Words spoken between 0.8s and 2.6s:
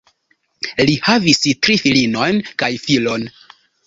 Li havis tri filinojn